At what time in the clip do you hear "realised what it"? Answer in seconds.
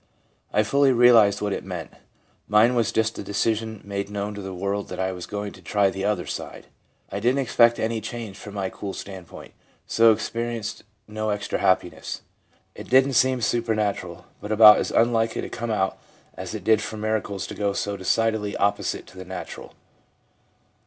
0.91-1.63